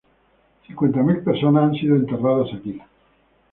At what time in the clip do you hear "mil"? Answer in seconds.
1.03-1.19